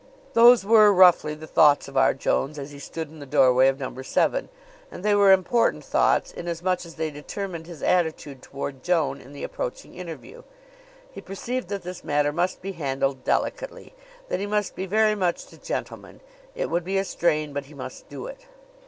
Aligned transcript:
Those 0.33 0.65
were, 0.65 0.91
roughly, 0.91 1.35
the 1.35 1.45
thoughts 1.45 1.87
of 1.87 1.95
R. 1.95 2.15
Jones 2.15 2.57
as 2.57 2.71
he 2.71 2.79
stood 2.79 3.09
in 3.09 3.19
the 3.19 3.27
doorway 3.27 3.67
of 3.67 3.77
Number 3.79 4.01
Seven; 4.01 4.49
and 4.89 5.03
they 5.05 5.13
were 5.13 5.31
important 5.31 5.85
thoughts 5.85 6.31
inasmuch 6.31 6.87
as 6.87 6.95
they 6.95 7.11
determined 7.11 7.67
his 7.67 7.83
attitude 7.83 8.41
toward 8.41 8.81
Joan 8.81 9.21
in 9.21 9.31
the 9.31 9.43
approaching 9.43 9.93
interview. 9.93 10.41
He 11.11 11.21
perceived 11.21 11.67
that 11.67 11.83
this 11.83 12.03
matter 12.03 12.33
must 12.33 12.63
be 12.63 12.71
handled 12.71 13.23
delicately 13.23 13.93
that 14.29 14.39
he 14.39 14.47
must 14.47 14.73
be 14.73 14.87
very 14.87 15.13
much 15.13 15.45
the 15.45 15.57
gentleman. 15.57 16.21
It 16.55 16.71
would 16.71 16.83
be 16.83 16.97
a 16.97 17.05
strain, 17.05 17.53
but 17.53 17.65
he 17.65 17.75
must 17.75 18.09
do 18.09 18.25
it. 18.25 18.47